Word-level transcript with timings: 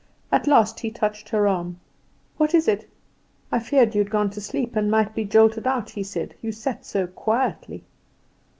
At 0.31 0.47
last 0.47 0.79
he 0.79 0.89
touched 0.89 1.29
her 1.29 1.47
arm. 1.47 1.79
"What 2.37 2.55
is 2.55 2.67
it?" 2.67 2.89
"I 3.51 3.59
feared 3.59 3.93
you 3.93 4.01
had 4.01 4.09
gone 4.09 4.31
to 4.31 4.41
sleep 4.41 4.75
and 4.75 4.89
might 4.89 5.13
be 5.13 5.25
jolted 5.25 5.67
out," 5.67 5.91
he 5.91 6.01
said; 6.01 6.33
"you 6.41 6.51
sat 6.51 6.87
so 6.87 7.05
quietly." 7.05 7.83